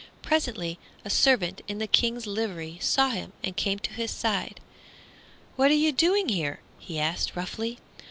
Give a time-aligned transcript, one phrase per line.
[0.23, 4.59] Presently a servant in the King's livery saw him and came to his side.
[5.57, 7.77] "What are you doing here?" he asked, roughly.